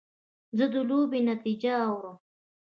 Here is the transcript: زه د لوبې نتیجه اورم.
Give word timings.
زه 0.57 0.65
د 0.73 0.75
لوبې 0.89 1.19
نتیجه 1.31 1.71
اورم. 1.87 2.17